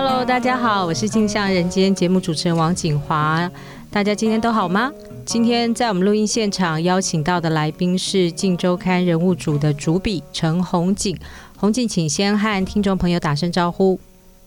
[0.00, 3.50] Hello，大家好，我是镜像人间节目主持人王景华。
[3.90, 4.92] 大家今天都好吗？
[5.26, 11.18] 今天在我们录音现场邀请到的来宾是《镜周刊》人物组的主笔陈红景。
[11.56, 13.98] 红景，请先和听众朋友打声招呼。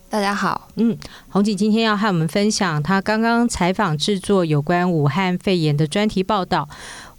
[0.08, 0.96] 大家好，嗯，
[1.28, 6.66] 红景今天要和我们分享他刚刚采访制作有关武汉肺炎的专题报道。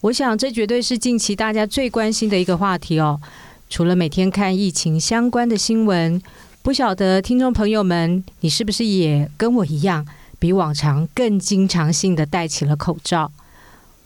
[0.02, 3.21] 我想这绝对是近期大家最关心的一个话题哦。
[3.70, 6.21] 除了每天看疫情相关的新闻，
[6.64, 10.08] 不晓得听众朋友们，你是不是也跟我一样，
[10.40, 13.30] 比往常更经常性的戴起了口罩？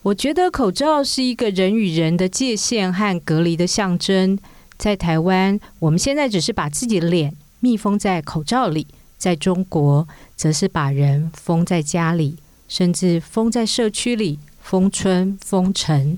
[0.02, 4.40] 我觉得口罩是一个人与人的界限和隔离的象征。
[4.76, 8.88] 在台湾，我们现在只是把自己的脸密封在口罩里；
[9.20, 16.18] 在中国，则是把人封在家里，甚至封在社区里，封村封城，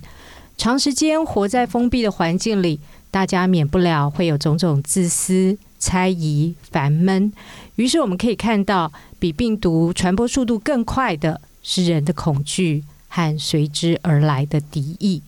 [0.58, 2.80] 长时间活在封闭的环境里。
[3.12, 7.32] 大家免不了会有种种自私、猜疑、烦闷，
[7.78, 15.24] 于是我们可以看到，比病毒传播速度更快的是人的恐惧和随之而来的敌意。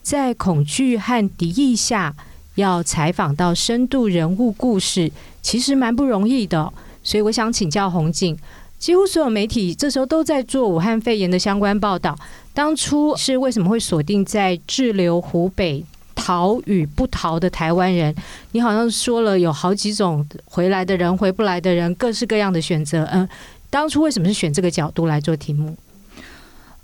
[0.00, 2.14] 在恐惧和敌意下，
[2.54, 5.10] 要采访到深度人物故事，
[5.42, 6.72] 其实蛮不容易的。
[7.02, 8.38] 所以我想请教宏景，
[8.78, 12.18] 几乎所有媒体这时候都在做武汉肺炎的相关报道，
[12.54, 15.84] 当初是为什么会锁定在滞留湖北？
[16.28, 18.14] 逃与不逃的台湾人，
[18.52, 23.02] 你好像说了有好几种回来的人、回不来的人，各式各样的选择。
[23.10, 23.26] 嗯，
[23.70, 25.74] 当初为什么是选这个角度来做题目？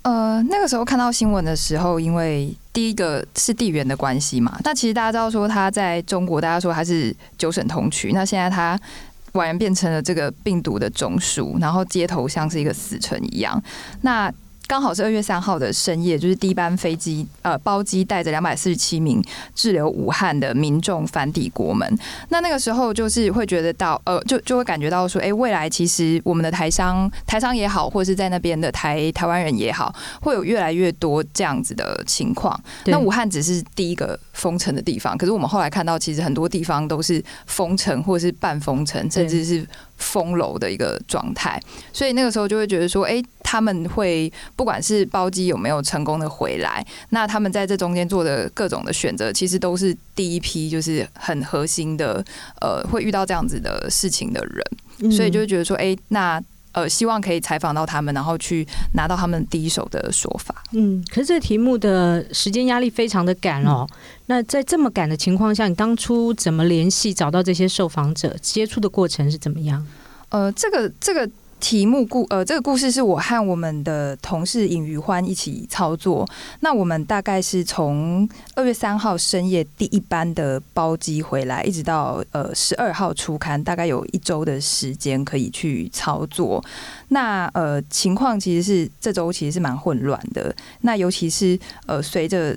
[0.01, 4.57] 呃，那个时候看到新闻的时候，因为第一个是地缘的关系嘛。
[4.63, 8.75] 那其实大家知道说他在中国，大家说他是九省同区，那现在他
[9.33, 13.61] 宛然变成了这个病毒的中枢，然后街头像是一个死城一样。
[14.01, 14.33] 那
[14.67, 21.87] 刚好是二月三号的深夜，就是第一班飞机，呃，包机带着两百四十七名滞留武汉的民众返抵国门。
[22.29, 32.59] 那那个时候就是会觉得到，呃，就就会感觉到说，哎，未来其实我们的台商、台商也好，或是在那边的台台湾人也好，会有越来越多这样子的情况。
[32.85, 39.65] 那武汉只是第一个封城的地方，可是我们后来看到，其实很多地方都是封城，或是半封城，甚至是。
[39.97, 41.61] 封楼的一个状态，
[41.93, 52.23] 所以那个时候就会觉得说，哎，他们会不管是包机有没有成功的回来，那他们在这中间做的各种的选择，其实都是第一批就是很核心的，
[52.61, 56.41] 呃，会遇到这样子的事情的人，所以就会觉得说，哎，那。
[56.75, 60.63] 呃，希望可以采访到他们，然后去拿到他们第一手的说法。
[60.73, 63.87] 嗯，可是这个题目的时间压力非常的赶哦。
[63.89, 68.35] 嗯、那在这么赶的情况下，你当初怎么联系找到这些受访者？
[68.41, 69.87] 接触的过程是怎么样？
[70.29, 71.29] 呃，这个这个。
[71.59, 76.27] 题目故呃，这个故事是我和我们的同事尹余欢一起操作。
[76.59, 86.63] 那我们大概是从二月三号深夜第一班的包机回来，一直到呃十二号出刊，大概有一周的时间可以去操作。
[87.07, 90.55] 那呃情况其实是这周其实是蛮混乱的。
[90.81, 92.55] 那尤其是呃随着。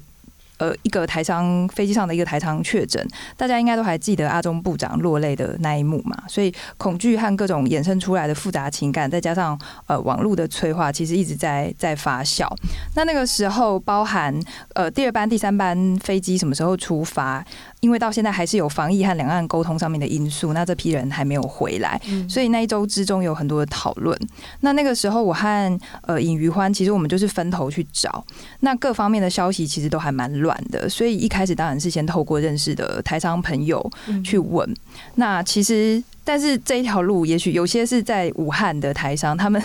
[0.59, 3.05] 呃，一个台商飞机上的一个台商确诊，
[3.37, 6.17] 大家应该都还记得阿中部长落泪的那一幕嘛？
[6.29, 12.47] 所以恐惧和各种衍生出来的复杂情感，再加上呃网络的催化，其实一直在在发酵。
[12.95, 14.35] 那那个时候，包含
[14.75, 17.45] 呃第二班、第三班飞机什么时候出发？
[17.81, 24.19] 因为到现在还是有防疫和两岸沟通上面的因素，那这批人还没有回来，所以那一周之中有很多的讨论。
[24.61, 28.25] 那那个时候，我和呃尹余欢，其实我们就是分头去找，
[28.61, 33.91] 那各方面的消息其实都还蛮乱的，所以一开始当然是先透过认识的台商朋友
[34.25, 34.69] 去问。
[35.15, 39.63] 那其实，但是这一条路，也许有些是在武汉的台商， 他们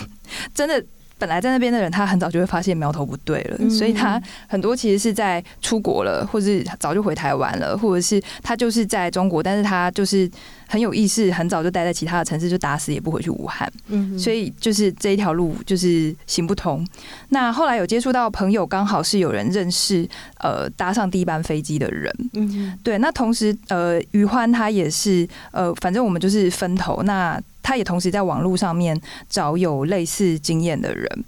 [0.54, 0.84] 真的。
[1.18, 10.30] 本来在那边的人，他很早就会发现苗头不对了，所以他很多其实是在出国了，或是早就回台湾了，或者是他就是在中国，但是他就是
[10.66, 13.70] 很有意识，很早就待在其他的城市，就打死也不回去武汉。
[13.88, 16.86] 嗯，所以就是这一条路就是行不通。
[17.28, 20.08] 那后来有接触到朋友，刚好是有人认识，
[20.38, 22.12] 呃，搭上第一班飞机的人。
[22.34, 22.98] 嗯，对。
[22.98, 27.40] 那同时，呃，于欢他也是，呃，反正我们就是分头那。
[27.66, 28.94] 他也同时在网络上面
[29.26, 31.24] 找有类似经验的人。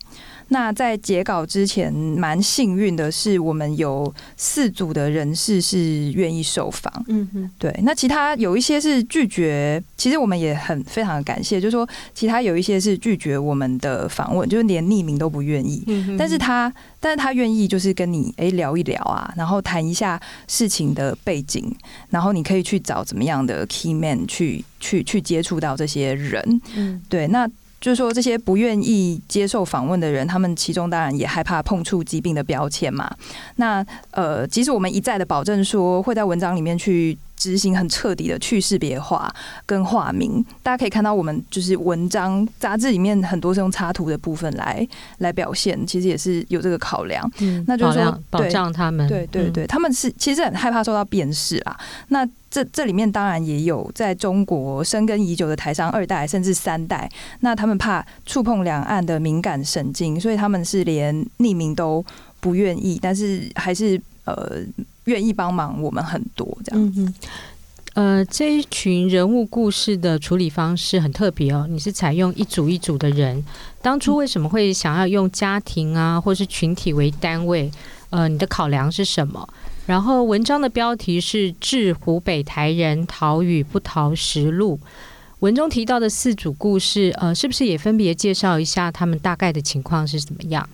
[0.48, 6.92] 那在截稿之前，蛮幸运的是，我们有四组的人士是愿意受访。
[7.08, 7.74] 嗯哼，对。
[7.82, 15.82] 那其他有一些是拒绝，其实我们也很非常的感谢，就是说其他有一些是拒绝我们的访问，就是连匿名都不愿意。
[15.88, 21.74] 嗯哼，但是他，但是他愿意就是跟你诶聊一聊啊，然后谈一下事情的背景，
[22.10, 26.60] 然后你可以去找怎么样的 key man 去去去接触到这些人。
[26.76, 27.26] 嗯，对。
[27.26, 27.50] 那。
[27.86, 33.08] 就是说，这些不愿意接受访问的人，他们其中当然也害怕碰触疾病的标签嘛。
[33.58, 39.32] 那呃，即使我们一再的保证说会在文章里面去执行很彻底的去识别化
[39.64, 40.44] 跟化名。
[40.64, 44.84] 大家可以看到，我们就是文章杂志里面很多是用插图的部分来
[45.18, 47.30] 来表现，其实也是有这个考量。
[47.38, 51.78] 嗯，那就是说保障他们，对对对，他们是其实很害怕受到辨识啊。
[52.08, 57.06] 那这这里面当然也有在中国深耕已久的台商二代甚至三代，
[57.40, 62.02] 那他们怕触碰两岸的敏感神经，所以他们是连匿名都
[62.40, 64.60] 不愿意，但是还是呃
[65.04, 67.02] 愿意帮忙我们很多这样子。
[67.02, 67.14] 嗯
[67.92, 73.44] 呃，这一群人物故事的处理方式很特别哦，你是采用一组一组的人，
[73.82, 77.70] 当初为什么会想要用家庭啊或是群体为单位？
[78.08, 79.46] 呃，你的考量是什么？
[79.86, 84.78] 然后文章的标题是《致湖北台人逃与不逃实录》，
[85.38, 90.68] 文中提到的四组故事，呃，是不是也分别介绍一下他们大概的情况是怎么样？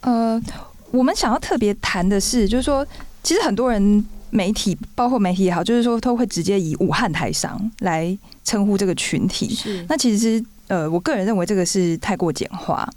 [0.00, 0.42] 呃，
[0.90, 2.86] 我们想要特别谈的是，就是说，
[3.22, 9.54] 其实很多人媒体，包括媒体也好，就是说都会直接以武汉台商来称呼这个群体。
[9.54, 10.42] 是，那其实。
[10.68, 12.88] 呃，我个人认为这个是太过简化。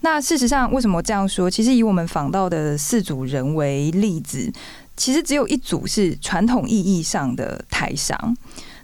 [0.00, 1.50] 那事实上，为什么这样说？
[1.50, 4.52] 其实以我们访到的四组人为例子，
[4.96, 8.36] 其实只有一组是传统意义上的台商。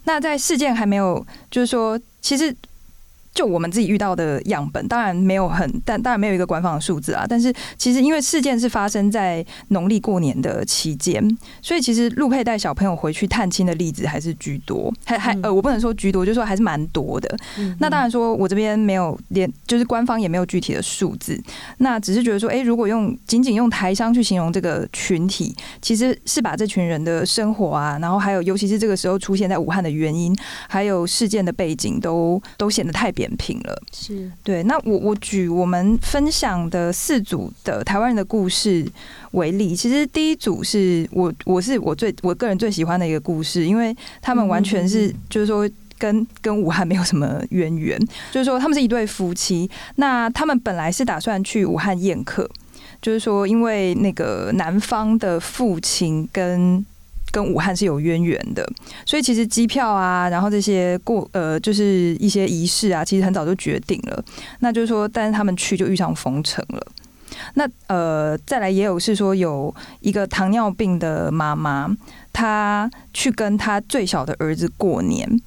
[0.05, 2.55] 那在事件还没有，就是说，其实。
[3.32, 7.25] 就我们自己遇到的样本，当然没有很，但当然没有一个官方的数字啊。
[7.29, 11.25] 但是其实因为事件是发生在农历过年的期间，
[11.62, 17.37] 所以其实陆佩带小朋友回去探亲的例子还是居多，还还呃，我不能说居多，就是说还是蛮多的。
[17.79, 21.41] 那当然说我这边没有连，就是官方也没有具体的数字。
[21.79, 30.37] 那只是觉得说，哎，如果用仅仅用台商去形容这个群体，其实是把这群人的生活啊，然后还有尤其是这个时候出现在武汉的原因，
[30.69, 33.11] 还有事件的背景，都都显得太。
[33.21, 34.63] 扁平了，是对。
[34.63, 38.91] 那我我举我们分享的四组的台湾人的故事
[39.33, 45.69] 为例，其实第一组是我我是我最我个人最喜欢的一个故事，因为他们完全是就是说
[45.99, 47.99] 跟跟武汉没有什么渊源，
[48.33, 52.49] 就是说他们是一对夫妻，那他们本来是打算去武汉宴客，
[53.03, 56.83] 就是说因为那个男方的父亲跟。
[57.32, 58.67] 跟武汉是有渊源的，
[59.06, 64.25] 所以其实机票啊，然后这些过呃，就是一些仪式啊，其实很早就决定了。
[64.61, 66.87] 那就是说，但是他们去就遇上封城了。
[67.55, 71.88] 那呃，再来也有是说有一个糖尿病的妈妈，
[72.32, 75.41] 她去跟她最小的儿子过年，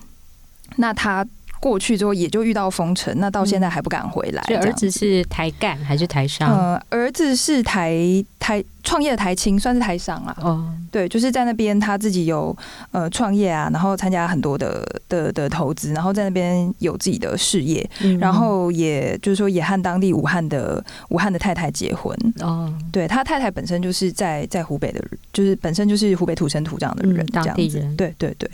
[0.77, 1.25] 那她
[1.59, 4.41] 过去之后也就遇到封城，那到现在还不敢回来。
[4.43, 6.49] 所以儿子是台干还是台商？
[6.49, 7.93] 呃，儿子是台
[8.39, 8.63] 台。
[8.83, 12.55] 创业的台青算是台商啊，哦，对，就是在那边他自己有
[12.91, 22.15] 呃创业啊，然后参加很多的的的投资，然后在那边有自己的事业，嗯、然后也就是说也和当地武汉的武汉的太太结婚。
[22.41, 28.49] 哦，对他太太本身就是在在湖北的，就是本身就是湖北土生土长的人，这样子，对对对。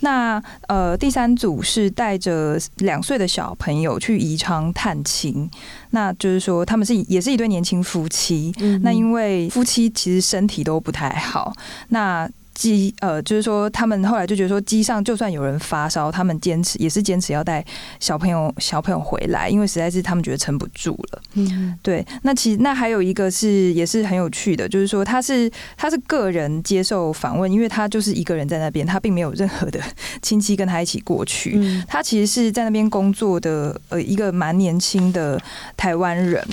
[0.00, 5.48] 那呃第三组是带着两岁的小朋友去宜昌探亲。
[5.90, 8.52] 那就是说，他们是也是一对年轻夫妻。
[8.60, 11.52] 嗯、那因为夫妻其实身体都不太好，
[11.88, 12.28] 那。
[12.58, 17.64] 机呃，就是说，他们后来就觉得说，机上就算有人发烧，他们坚持也是坚持要带
[18.00, 21.22] 小朋友小朋友回来，因为实在是他们觉得撑不住了。
[21.34, 22.04] 嗯，对。
[22.22, 29.80] 那其实那还有一个是也是很有趣的，就是说他是他是个人接受访问，因为他就是一个人在那边，他并没有任何的
[30.20, 31.52] 亲戚跟他一起过去。
[31.54, 35.40] 嗯，他其实是在那边工作的呃一个蛮年轻的
[35.76, 36.44] 台湾人。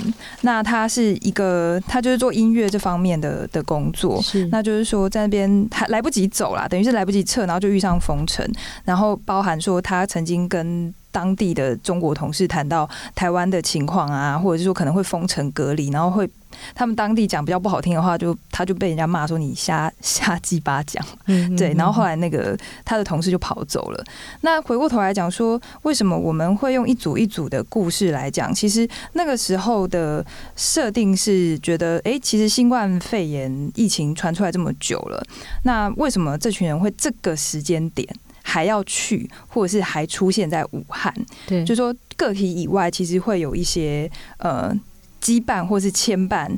[0.42, 5.84] 那他是一个他就是做音乐这方面的的工作，是那就是说在那边他。
[5.95, 8.46] 来来不及走啦，等于是来不及撤，然后就遇上封城，
[8.84, 16.28] 然后包含说他曾经跟当地的中国同事谈到台湾的情况啊，或者是说可能会封城隔离，然后会。
[16.74, 21.74] 他们当地讲比较不好听的话，就他就被人家骂说你瞎瞎鸡巴讲，嗯，对。
[21.74, 24.04] 然后后来那个他的同事就跑走了。
[24.40, 28.54] 那回过头来讲说，为什么我们会用一组一组的故事来讲？
[28.54, 35.22] 其实那个时候的设定是觉得，哎，其实新冠肺炎疫情传出来这么久了，
[35.64, 38.08] 那为什么这群人会这个时间点
[38.48, 41.12] 还要去，或者是还出现在武汉？
[41.48, 44.72] 对，就说个体以外，其实会有一些呃。
[45.18, 46.48] 羁绊或是牵绊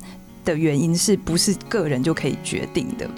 [0.45, 3.09] 的原因，是不是个人就可以决定的？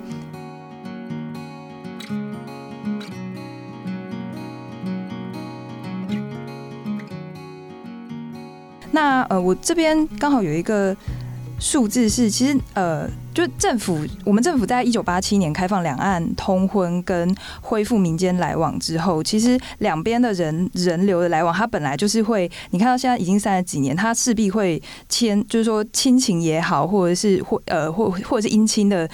[8.92, 10.96] 那呃，我这边刚好有一个。
[11.58, 13.06] 数字是，其实呃，
[13.40, 29.08] 就政府，我们政府在一九八七年开放两岸通婚跟恢复民间来往之后，其实两边的人人流的来往，它本来就是会，你看到现在已经三十几年，它势必会牵，就是说亲情也好，或者是或呃或或者是姻亲的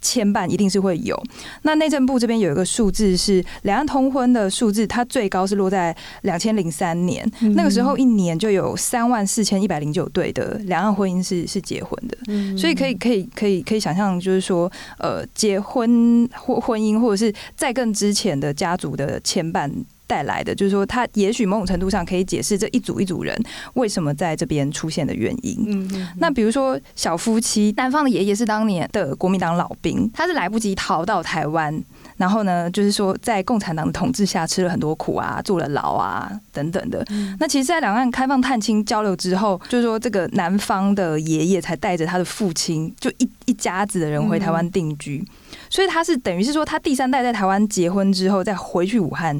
[0.00, 1.20] 牵绊一定是会有。
[1.62, 19.70] 那内政部这边有一个数字是两岸通婚的数字，它最高是落在两千零三年，嗯、那个时候一年就有三万四千一百零九对的两岸婚姻是是结婚的，嗯、所以可以可以可以可以想象，就是说呃结婚或婚姻或者是在更之前的家族的牵绊。
[20.08, 23.40] 带来的就是说，他也许某种程度上可以解释这一组一组人
[23.74, 25.62] 为什么在这边出现的原因。
[25.66, 31.80] 嗯，嗯，那比如说小夫妻，男方的爷爷是当年的国民党老兵，他是来不及逃到台湾，
[32.16, 37.04] 然后呢，就是说在共产党的统治下吃了很多苦啊，坐了牢啊等等的。
[37.10, 49.38] 嗯、那其实，在两岸开放探亲交流之后，就是说这个男方的爷爷才带着他的父亲，就一一家子的人回台湾定居，嗯、所以他是等于是说，他第三代在台湾结婚之后，再回去武汉。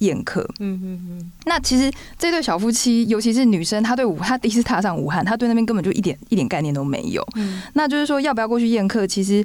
[0.00, 1.32] 宴客，嗯嗯嗯。
[1.46, 7.26] 那其实这对小夫妻，尤其是女生，她对武，她第一次踏上武汉，她对那边根本就一点一点概念都没有。
[7.36, 9.44] 嗯，那就是说要不要过去宴客，其实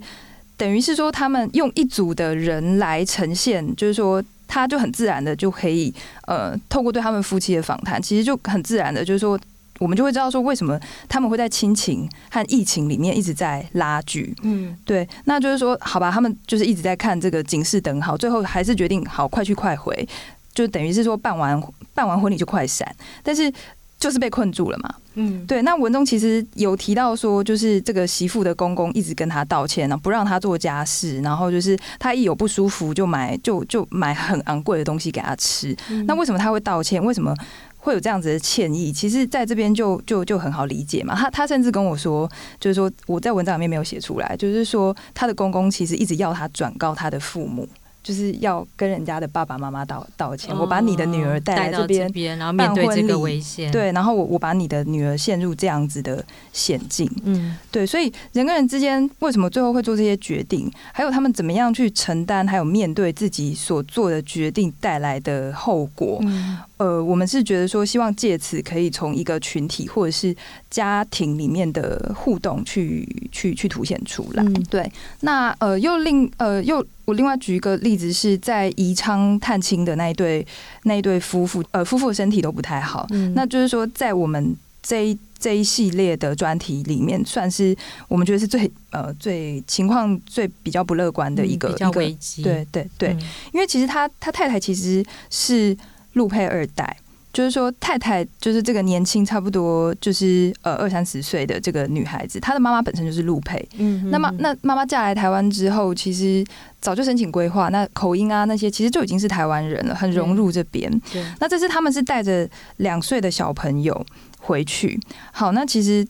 [0.57, 5.93] 等于是说他们用一组的人来呈现，就是说他就很自然的就可以，
[6.27, 9.39] 呃，透过对他们夫妻的访谈，其实就很自然的，就是说
[9.79, 14.33] 我们就会知道说为什么他们会在亲情和疫情里面一直在拉锯。
[14.43, 15.05] 嗯，对。
[15.25, 20.07] 那就是说，好吧，他们就是一直在看这个警示灯号，最后还是决定好快去快回。
[20.55, 21.61] 就等于是说办完
[21.93, 23.53] 办完婚礼就快闪，但是
[23.99, 24.95] 就是被困住了嘛。
[25.15, 25.61] 嗯，对。
[25.61, 35.75] 那文中其实有提到说，就是这个媳妇的公公一直跟他道歉，然后不让他做家事，然后就是他一有不舒服就买就就买很昂贵的东西给他吃。
[35.89, 37.03] 嗯、那为什么他会道歉？
[37.03, 37.33] 为什么
[37.77, 38.91] 会有这样子的歉意？
[38.91, 41.15] 其实在这边就就就很好理解嘛。
[41.15, 47.67] 他他甚至跟我说，就是说我在文章里面没有写出来，就是说他的公公其实一直要他转告他的父母。
[48.05, 50.55] 就是要跟人家的爸爸妈妈道道歉。
[50.55, 70.35] 我把你的女儿带来这边，然后面对这个危险，对，然后我我把你的女儿陷入这样子的险境，嗯，对，所以人跟人之间为什么最后会做这些决定，还有他们怎么样去承担，还有面对自己所做的决定带来的后果，嗯，呃，我们是觉得说，希望借此可以从一个群体或者是
[70.69, 76.85] 家庭里面的互动去去去凸显出来，对，那呃又另呃又。
[77.05, 80.45] 我另外举一个例子，是在宜昌探亲的那一对
[80.83, 83.07] 那一对夫妇，呃，夫妇身体都不太好。
[83.11, 87.75] 嗯，那就是说，在我们这一这一系列的专题里面，算是
[88.07, 92.41] 我们觉得是最呃最情况最比较不乐观的一个、嗯、比较危机。
[92.41, 93.21] 对对对，嗯、
[93.53, 95.77] 因为其实他他太太其实是
[96.13, 96.97] 陆配二代。
[97.35, 103.67] 就是说，太太就是这个年轻，差不多就是呃二三十岁的这个女孩子，她的妈妈本身就是陆配。
[103.77, 106.41] 嗯那么那妈妈嫁来台湾之后，其实
[106.79, 110.89] 早就申请规划，那口音啊那些，其实就已经是台湾人了，很融入这边。
[111.11, 114.05] 对，那这次他们是带着两岁的小朋友
[114.39, 114.97] 回去。
[115.33, 116.07] 好，那其实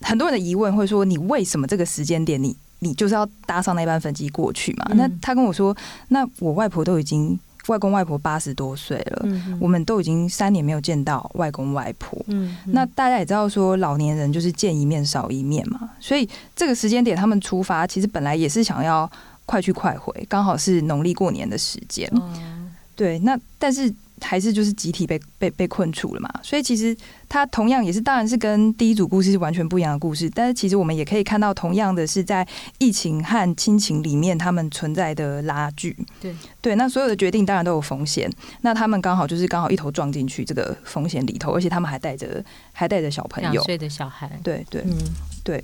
[0.00, 4.86] 很多人的疑问会说，你为什么这个时间点，你你就是要搭上那班飞机过去嘛？
[4.90, 5.76] 嗯、那他跟我说，
[6.08, 7.38] 那我外婆都已经。
[7.68, 12.18] 外公外婆八十多岁了，嗯、我们都已经三年没有见到外公外婆。
[12.28, 19.10] 嗯、那大家也知道，说老年人就是见一面少一面嘛，所以这个时间点他们出发，其实本来也是想要
[19.46, 22.08] 快去快回，刚好是农历过年的时间。
[22.14, 23.92] 嗯、对，那但是。
[24.20, 26.96] 还是就是集体被被被困住了嘛，所以其实
[27.28, 30.30] 它同样也是，当然是跟第一组故事是完全不一样的故事。
[30.30, 32.46] 但是其实我们也可以看到，同样的是在
[32.78, 35.96] 疫情和亲情里面，他们存在的拉锯。
[36.20, 38.30] 对对，那所有的决定当然都有风险，
[38.62, 42.42] 那他们刚好就是刚好一头撞进去这个风险里头，而且他们还带着
[42.72, 44.30] 还带着小朋友，两岁的小孩。
[44.42, 44.96] 对对，嗯，
[45.42, 45.62] 对。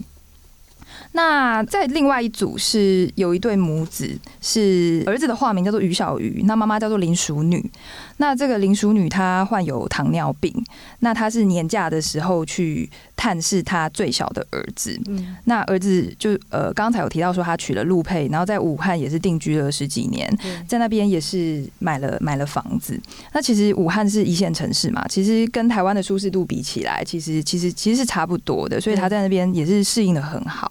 [1.13, 7.71] 那在另外一组是有一对母子，是儿子的化名叫做于小鱼，那妈妈叫做林淑女。
[8.19, 10.55] 那这个林淑女她患有糖尿病，
[11.01, 15.01] 那她是年假的时候去探视她最小的儿子。
[15.07, 20.33] 嗯，那儿子就呃刚才有提到说他娶了陆佩，然后在武汉也是定居了十几年，
[20.69, 23.01] 在那边也是买了买了房子。
[23.33, 30.71] 那其实武汉是一线城市嘛，其实跟台湾的舒适度比起来，其实其实其实是差不多的，所以他在那边也是适应的很好。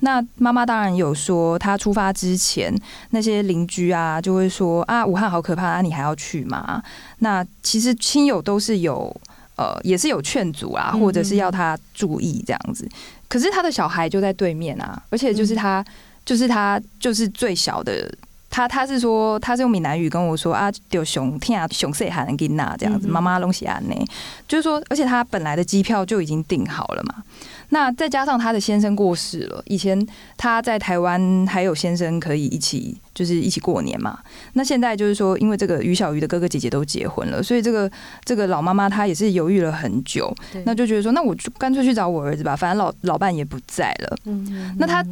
[0.00, 2.74] 那妈妈当然有说，她出发之前
[3.10, 6.82] 那些邻居啊，就会说啊，武汉好可怕啊，你还要去吗？
[7.18, 9.14] 那其实亲友都是有
[9.56, 12.88] 呃，也是有劝阻啊，或者是要他注意这样子。
[13.28, 15.84] 可是他的小孩就在对面啊，而且就是他，
[16.24, 18.12] 就是他，就是最小的。
[18.52, 23.94] 他他是说，他是用闽南语跟我说啊，就熊听啊熊岁喊给那这样子，妈妈东西安呢，
[24.48, 27.22] 就是说，而且他本来的机票就已经订好了嘛。
[27.70, 34.18] 那再加上他的先生过世了，以前他在台湾还有先生可以一起，就是一起过年嘛。
[34.52, 37.90] 那现在就是说，因为这个于小鱼的哥哥姐姐都结婚了，所以这个
[38.24, 40.34] 这个老妈妈她也是犹豫了很久，
[40.64, 44.16] 那就觉得说，那我就干脆去找我儿子吧，反正老老伴也不在了。
[44.24, 45.08] 嗯，那他他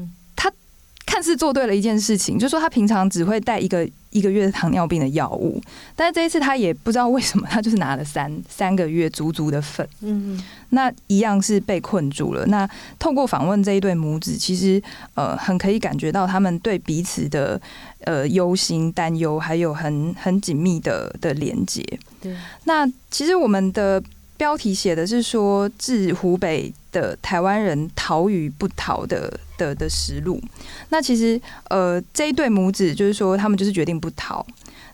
[1.09, 5.61] 看看似做对了一件事情，就是说他平常只会带一个一个月的糖尿病的药物，
[5.97, 9.89] 但是这一次他也不知道为什么，他就是拿了三三个月足足的份。
[10.03, 12.47] 嗯，那一样是被困住了。
[12.47, 14.81] 那透过访问这一对母子，其实
[15.15, 17.61] 呃很可以感觉到他们对彼此的
[18.05, 21.83] 呃忧心、担忧，还有很很紧密的的连接。
[22.21, 24.01] 对，那其实我们的
[24.39, 30.41] 标题写的是说，致湖北的台湾人逃与不逃的的的实录。
[30.89, 34.47] 那其实呃这一对母子就是说，他们就是决定不逃。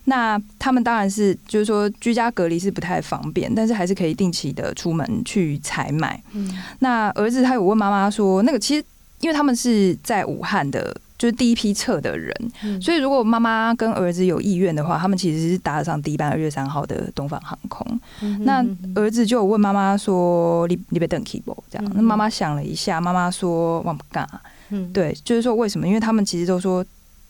[0.05, 6.21] 那他们当然是就是说居家隔离是不太方便，但是还是可以定期的出门去采买。
[6.33, 8.83] 嗯，那儿子他有问妈妈说，那个其实
[9.21, 10.95] 因为他们是在武汉的。
[11.17, 17.99] 就是第一批撤的人，嗯、所以如果妈妈跟儿子有意愿的话，他们其实是搭得上第一班二月三号的东方航空。
[18.41, 21.85] 那儿子就有问妈妈说：“你你别等 keyboard 这样。
[21.85, 24.27] 嗯”那妈妈想了一下，妈妈说：“我不干。”
[24.71, 25.87] 嗯，对，就是说为什么？
[25.87, 26.83] 因为他们其实都说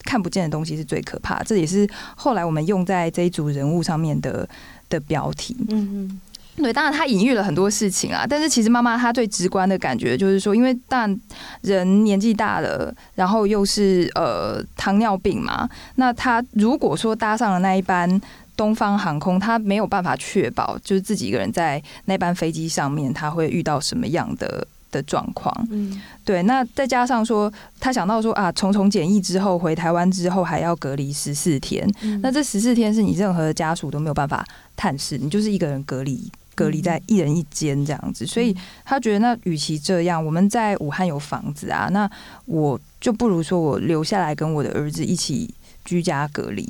[0.03, 4.47] 看不见的东西是最可怕，这也是后来我们用在这一组人物上面的
[4.89, 5.55] 的标题。
[5.69, 6.21] 嗯嗯。
[6.57, 11.21] 对，当然他隐喻了很多事情啊，但是其实妈妈她最直观的感觉就是说，因为当然
[11.61, 18.21] 人年纪大了，然后又是呃糖尿病嘛，那他如果说搭上了那一班
[18.55, 25.53] 东方航空，他没有办法确保就是自己一个人在那班飞机上面他会遇到什么样的的状况。
[25.69, 34.45] 嗯，对，那再加上说他想到说啊，重重检疫之后回台湾之后还要隔离十四天，嗯，那这十四天是你任何的家属都没有办法
[34.77, 36.31] 探视，你就是一个人隔离。
[36.55, 42.09] 隔离在一人一间这样子，所以他觉得那与其这样，我们在武汉有房子啊，那
[42.45, 45.53] 我就不如说我留下来跟我的儿子一起
[45.85, 46.67] 居家隔离。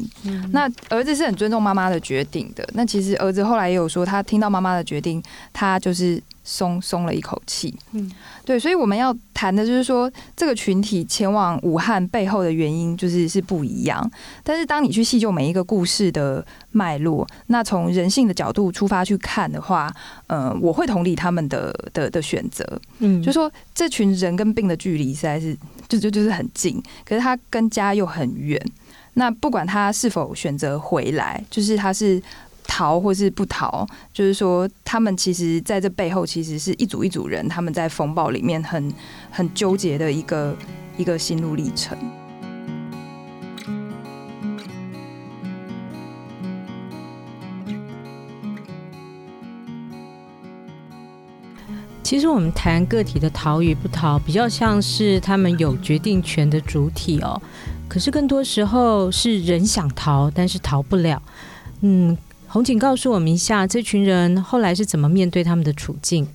[0.52, 2.68] 那儿子是很尊重妈妈的决定的。
[2.74, 6.22] 那其实儿子后来也有说，他听到妈妈的决定，他就是。
[6.48, 8.12] 松松了一口气，嗯，
[8.46, 10.08] 对，所以我们要谈的就是说，
[10.38, 14.12] 这个群体前往武汉背后的原因就是是不一样。
[14.44, 19.92] 但是当你去细究每一个故事的脉络，那从人性的角度出发去看的话，
[20.28, 28.64] 呃，我会同理他们的的的选择，嗯，就说这群人跟病的距离实在是就就就是很近，可是他跟家又很远。
[29.16, 32.22] 那不管他是否选择回来，就是他是。
[32.68, 38.92] 逃或是不逃，就是说，他们其实在这背后，其实是一组一组人，他们在风暴里面很
[39.30, 40.58] 很纠结的一个
[40.98, 41.96] 一个心路历程。
[52.02, 57.40] 其实我们谈个体的逃与不逃，比较像是他们有决定权的主体哦。
[57.96, 61.24] 可是更多时候是人想逃，但是逃不了。
[61.80, 62.18] 嗯。
[62.48, 66.28] 红警告诉我们一下，这群人后来是怎么面对他们的处境？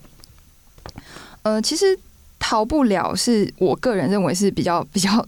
[1.42, 1.98] 呃，其实
[2.38, 5.26] 逃不了，是我个人认为是比较比较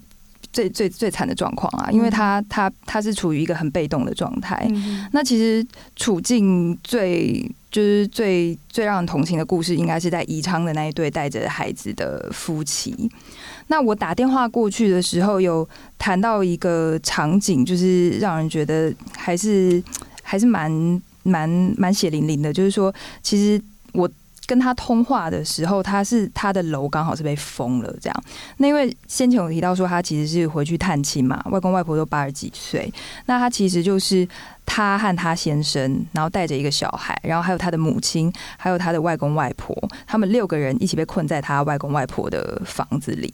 [0.53, 4.67] 最最最惨的状况啊，因为他他他是处于一个很被动的状态。
[4.71, 13.11] 嗯、那其实处境最就是最最让人同情的故事，应该是在宜昌的那一对带着孩子的夫妻。
[13.69, 19.83] 那我打电话过去的时候，有谈到一个场景，就是让人觉得还是。
[20.25, 23.63] 还是蛮蛮蛮血淋淋的，就是说，其实
[23.93, 24.09] 我
[24.53, 28.25] 跟他通话的时候，他是他的楼刚好是被封了，这样。
[28.59, 32.93] 那因为先前有提到说，他其实是回去探亲嘛，外公外婆都八十几岁，
[33.25, 34.29] 那他其实就是
[34.67, 39.75] 他和他先生，然后带着一个小孩，然后还有他的母亲，还有他的外公外婆，
[40.07, 43.33] 他们六个人一起被困在他外公外婆的房子里。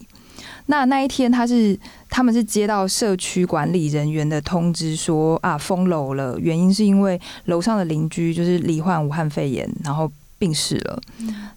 [0.67, 1.77] 那那一天，他是
[2.09, 10.99] 他们是接到社区管理人员的通知说啊，封楼了，原因是因为楼上的邻居就是罹患武汉肺炎，然后病逝了。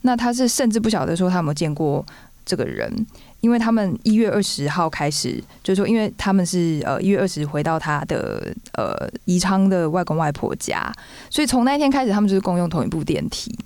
[0.03, 2.05] 那他是甚至不晓得说他有没有见过
[2.45, 2.93] 这个人，
[3.41, 10.93] 因为他们一月二十号开始，就是说，因为他们是呃一月二十回到他的呃宜昌的外公外婆家，
[11.31, 13.57] 所以从那一天开始，他们就是共用同一部电梯。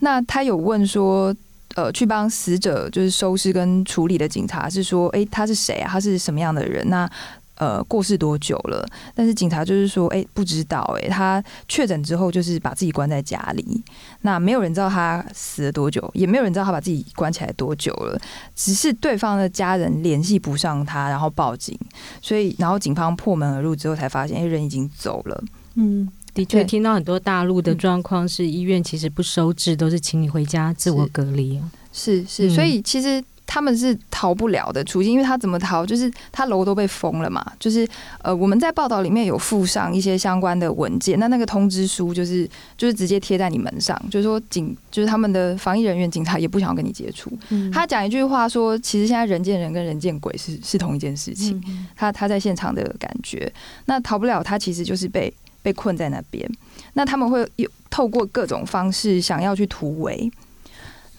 [0.00, 1.34] 那他有问说。
[1.74, 5.88] 呃，去帮死者就是收尸跟处理的警察是说，哎、他是谁啊？
[5.90, 6.86] 他是什么样的人？
[6.90, 7.10] 那
[7.62, 8.84] 呃，过世多久了？
[9.14, 11.06] 但是警察就是说，哎、欸，不知道、欸。
[11.06, 13.80] 哎，他确诊之后就是把自己关在家里，
[14.22, 18.20] 那没有人知道他死了多久，也没有人知道他把自己关起来多久了。
[18.56, 21.78] 只是对方的家人联系不上他，然后报警，
[22.20, 25.44] 所以然后警方破门而入之后才发现，哎、欸，人已经走了。
[25.76, 26.10] 嗯。
[26.34, 31.60] 的确，听到很多大陆的状况是医院其实不收治，都是请你回家自我隔离。
[31.92, 33.22] 是是，所以其实
[33.52, 35.84] 他们是逃不了的处境，因为他怎么逃？
[35.84, 37.44] 就是他楼都被封了嘛。
[37.60, 37.86] 就是
[38.22, 47.30] 呃，我们在报道里面有附上一些相关的文件，那那个通知书就是就是直接贴在你门上，就是说警就是他们的防疫人员、警察也不想要跟你接触。
[47.50, 51.62] 嗯、他讲一句话说，其实现在人见人跟人见鬼是是同一件事情。
[51.66, 53.52] 嗯、他他在现场的感觉，
[53.84, 56.50] 那逃不了，他其实就是被被困在那边。
[56.94, 60.32] 那他们会有透过各种方式想要去突围。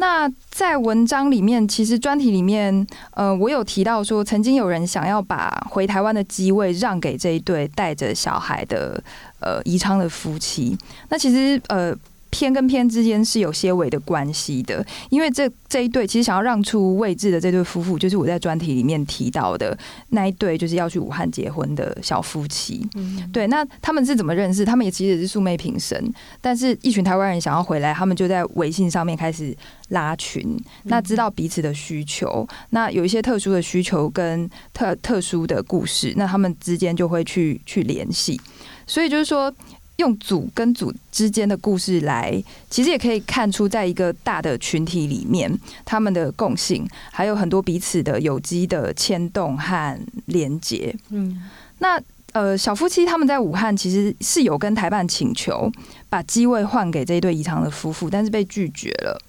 [0.03, 9.01] 那在文章里面，其实专题里面，呃，我有提到说，曾经有人想要把回台湾的机位让给这一对带着小孩的
[9.39, 10.77] 呃宜昌的夫妻。
[11.07, 11.95] 那其实呃。
[12.33, 19.77] 篇跟偏之间是有些微的关系的，因为这这一对其实想要让出位置的这对夫妇，就是我在专题里面提到的
[20.09, 22.85] 那一对，就是要去武汉结婚的小夫妻。
[22.95, 24.65] 嗯，对，那他们是怎么认识？
[24.65, 29.55] 他们也其实也是素昧平生，但是一群台湾人想要回来，他们就在微信上面开始
[29.89, 38.39] 拉群，那知道彼此的需求，那有一些特殊的需求跟特特殊的故事，那他们之间就会去去联系，
[38.87, 39.53] 所以就是说。
[39.97, 45.51] 用组跟组之间的故事来，其实也可以看出，在一个大的群体里面，
[45.85, 50.95] 他们的共性，还有很多彼此的有机的牵动和连接。
[51.09, 51.43] 嗯，
[51.79, 52.01] 那
[52.31, 55.71] 呃，小夫妻他们在武汉其实是有跟台办请求，
[56.09, 59.21] 把机位换给这一对宜昌的夫妇，但是被拒绝了。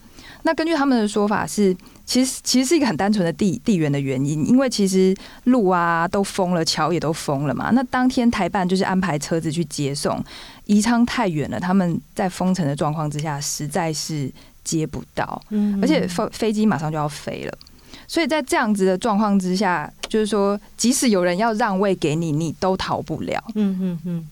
[0.47, 1.75] 那根据他们的说法是，
[2.05, 7.71] 其实其实是一个很单纯的地地缘的原因，因为其实路啊都封了，桥也都封了嘛。
[7.73, 10.23] 那当天台办就是安排车子去接送，
[10.67, 14.31] 宜昌太远了，他们在封城的状况之下，实在是
[14.63, 17.59] 接不到，嗯，而且飞飞机马上就要飞了，
[18.09, 24.29] 所以在这样子的状况之下，就是说，即使有人要让位给你，你都逃不了，嗯嗯嗯。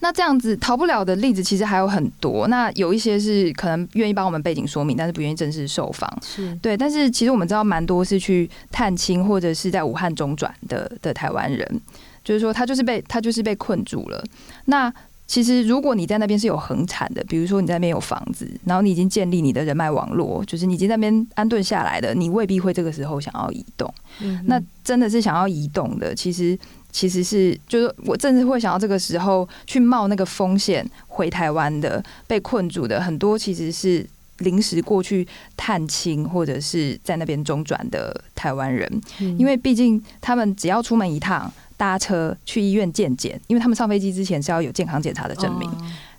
[0.00, 2.48] 那这样子逃不了的例子其实还有很多。
[2.48, 6.10] 那有一些是可能愿意帮我们背景说明，但是不愿意正式受访。
[6.22, 11.80] 是对，但是其实我们知道蛮多是去探亲或者是在武汉中转的的台湾人，
[12.24, 14.24] 就是说他就是被他就是被困住了。
[14.66, 14.92] 那
[15.26, 23.92] 其实如果你在那边是有恒产的，比如说你在那边有房子，然后你已经建立你的人脉网络，就是你已经在那边安顿下来的，你未必会这个时候想要移动。
[24.20, 26.58] 嗯，那真的是想要移动的，其实。
[26.92, 34.06] 其实是，就是我甚至会想要这个时候去冒那个风险回台湾的，被困住的很多，其实是
[34.38, 35.26] 临时过去
[35.58, 38.90] 探亲或者是在那边中转的台湾人，
[39.36, 45.70] 因为毕竟他们只要出门一趟，搭车去医院健检，因为他们上飞机之前是要有健康检查的证明。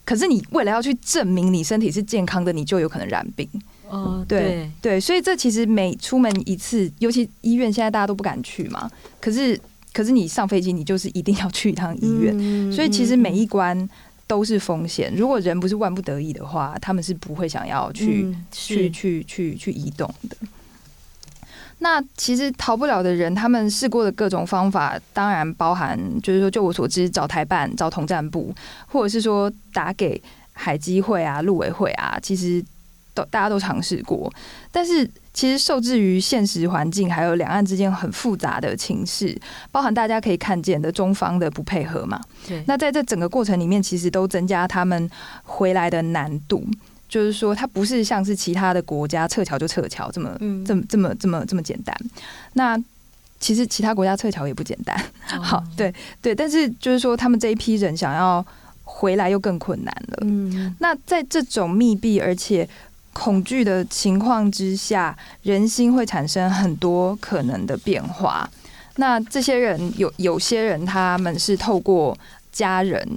[0.05, 3.47] 可是你为了要去证明你身体是健康的，你就有可能染病。
[3.89, 8.89] 哦，对对，所以这其实每出门一次，尤其医院现在大家都不敢去嘛，
[9.19, 9.59] 可是。
[9.93, 13.89] 可是你上飞机，你就是一定要去一趟医院，嗯、所以其实每一关
[14.27, 15.11] 都是风险。
[15.15, 20.37] 如果人不是万不得已的话，他们是不会想要去、嗯、去去去去移动的。
[21.79, 28.53] 那其实逃不了的人，他们试过的各种方法，当然包含就是说，就我所知，找台办、找统战部，
[28.87, 30.21] 或者是说打给
[30.53, 32.63] 海基会啊、陆委会啊，其实
[33.13, 34.31] 都大家都尝试过，
[34.71, 35.09] 但是。
[35.37, 39.39] 其实受制于现实环境，还有两岸之间很复杂的情势，
[39.71, 42.19] 包含大家可以看见的中方的不配合嘛。
[42.47, 42.63] 对。
[42.65, 45.07] 那在这整个过程里面，其实都增加他们
[45.43, 46.65] 回来的难度。
[47.07, 51.95] 就是说，它不是像是其他的国家撤侨就撤侨这么、嗯、这么这么这么这么简单。
[52.53, 52.77] 那
[53.39, 54.95] 其实其他国家撤侨也不简单。
[55.33, 58.45] 哦、 好，对对，但是就是说，他们这一批人想要
[58.83, 60.17] 回来又更困难了。
[60.21, 60.75] 嗯。
[60.79, 62.67] 那在这种密闭而且
[63.13, 68.49] 恐惧的情况之下，人心会产生很多可能的变化。
[68.99, 72.17] 那这些人有有些人，他们是透过
[72.57, 73.07] 家人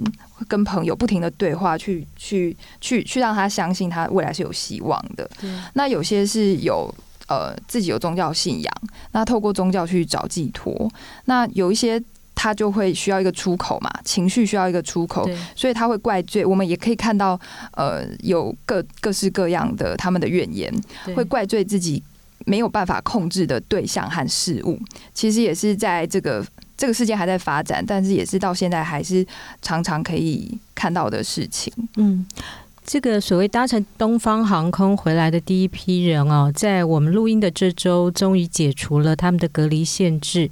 [0.47, 5.29] 跟朋友不停的对话去，去去去去让他相信他未来是有希望的。
[5.73, 6.93] 那有些是有
[7.27, 8.73] 呃自己有宗教信仰，
[9.13, 10.89] 那透过宗教去找寄托。
[11.25, 12.01] 那有一些。
[12.33, 16.43] 他就会需要一个出口嘛，情绪需要一个出口，所以他会怪罪。
[16.43, 17.39] 我们也可以看到，
[17.73, 20.73] 呃，有各各式各样的他们的怨言，
[21.15, 22.01] 会怪罪自己
[22.45, 24.79] 没有办法控制的对象和事物。
[25.13, 26.43] 其实也是在这个
[26.81, 29.23] 这个世界还在发展，但是也是到现在还是
[29.61, 31.71] 常常可以看到的事情。
[31.97, 32.25] 嗯，
[32.83, 40.49] 这个所谓搭乘东方航空回来的第一批人哦，在我们录音的这周，终于解除了他们的隔离限制。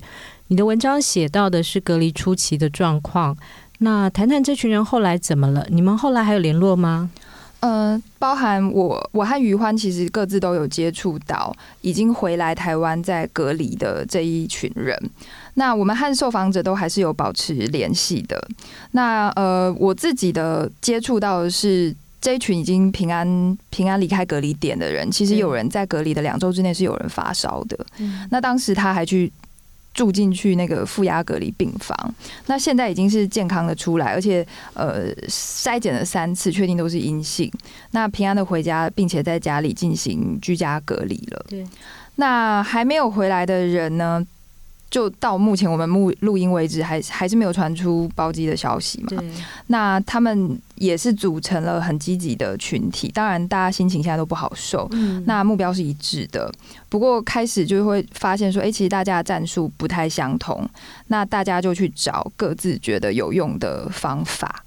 [0.50, 3.36] 你的文章写到的是隔离初期的状况，
[3.80, 5.66] 那谈谈这群人后来怎么了？
[5.72, 7.10] 你们后来还有联络吗？
[7.62, 14.98] 呃，包含我，我和余欢其实各自都有接触到已经回来台湾在隔离的这一群人。
[15.60, 18.42] 那我们和受访者都还是有保持联系的。
[18.92, 23.28] 那呃，我自己的接触到的是这一群已经平安
[23.70, 27.78] 平安离开隔离点的人，其实有人在隔离的两周之内是有人发烧的。
[27.98, 29.30] 嗯、那当时他还去
[29.94, 34.46] 住进去那个负压隔离病房，那现在已经是健康的出来，而且
[34.76, 37.52] 呃筛检了三次，确定都是阴性。
[37.92, 41.46] 那平安的回家，并且在家里进行居家隔离了。
[41.50, 41.68] 对，
[42.16, 44.26] 那还没有回来的人呢？
[44.90, 49.24] 就到目前我们录录音为止，还还是没有传出包机的消息嘛？
[49.68, 54.88] 那他们也是组成了很积极的群体，当然大家心情现在都不好受。
[54.92, 55.24] 嗯。
[55.28, 56.52] 那目标是一致的，
[56.90, 60.68] 不过开始就会发现说，哎，其实大家的战术不太相同，
[61.08, 64.64] 那大家就去找各自觉得有用的方法。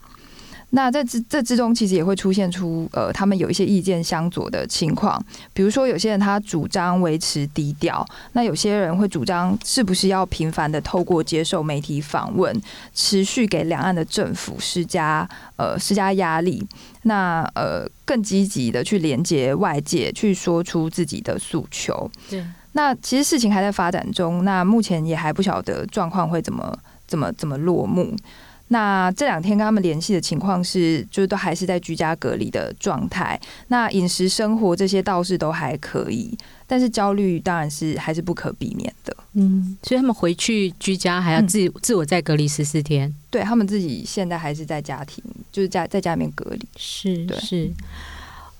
[0.74, 5.22] 那在这这之中，其实也会出现出呃，他们有一些意见相左的情况。
[5.52, 12.58] 比如说，有些人他主张维持低调，那有些人会主张是不是要频繁的透过接受媒体访问，
[12.94, 16.66] 持续给两岸的政府施加呃施加压力。
[17.02, 22.10] 那呃更积极的去连接外界，去说出自己的诉求。
[22.30, 22.42] 对。
[22.72, 26.74] 那其实事情还在发展中，那目前也还不晓得状况会怎么
[27.06, 28.16] 怎么怎么落幕。
[28.72, 33.38] 那这两天跟他们联系的情况是，就是都还是在居家隔离的状态。
[33.68, 39.14] 那饮食生活这些倒是都还可以，但是焦虑当然是还是不可避免的。
[39.34, 43.14] 嗯，所以他们回去居家还要自、嗯、自我再隔离十四天。
[43.28, 46.66] 对，他们自己现在还是在家庭，就是家在家里面隔离。
[46.76, 47.70] 是，对是。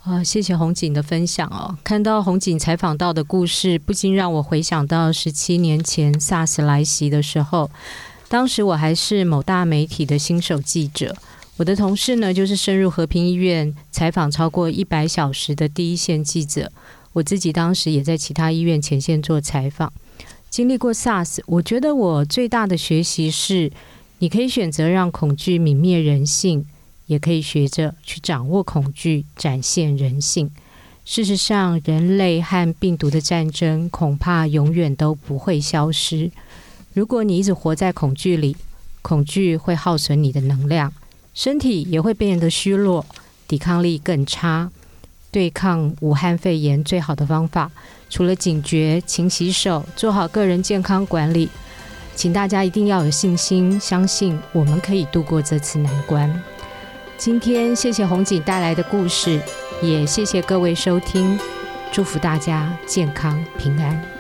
[0.05, 1.75] 啊，谢谢红警的分享哦。
[1.83, 7.71] 看到红警采访到的故事，不禁让我回想到十七年前 SARS 来袭的时候。
[8.33, 11.15] 当时我还是某大媒体的新手记者，
[11.59, 16.73] 我的同事呢，就是深入和平医院采访超过一百小时的第一线记者。
[17.13, 19.93] 我自己当时也在其他医院前线做采访，
[20.49, 23.71] 经历过 SARS，我觉得我最大的学习是，
[24.21, 26.65] 你可以选择让恐惧泯灭人性，
[27.05, 30.51] 也可以学着去掌握恐惧，展现人性。
[31.05, 36.31] 事实上，人类和病毒的战争恐怕永远都不会消失。
[36.95, 38.57] 如果你一直活在恐惧里，
[39.01, 40.93] 恐惧会耗损你的能量，
[41.33, 43.05] 身体也会变得虚弱，
[43.49, 44.71] 抵抗力更差。
[45.31, 47.71] 对抗武汉肺炎最好的方法，
[48.11, 51.49] 除了警觉、勤洗手、做好个人健康管理，
[52.15, 56.43] 请大家一定要有信心，相信我们可以度过这次难关。
[57.17, 59.41] 今天谢谢红警带来的故事，
[59.81, 61.39] 也谢谢各位收听，
[61.91, 64.12] 祝福大家健康平安。